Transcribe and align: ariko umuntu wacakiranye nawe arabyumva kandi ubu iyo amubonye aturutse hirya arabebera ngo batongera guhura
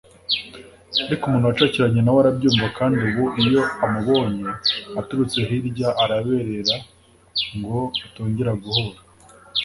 ariko 1.05 1.23
umuntu 1.25 1.49
wacakiranye 1.49 2.01
nawe 2.01 2.19
arabyumva 2.21 2.67
kandi 2.77 2.99
ubu 3.09 3.25
iyo 3.43 3.61
amubonye 3.85 4.47
aturutse 4.99 5.37
hirya 5.49 5.89
arabebera 6.03 6.75
ngo 7.57 7.79
batongera 8.01 8.51
guhura 8.63 8.99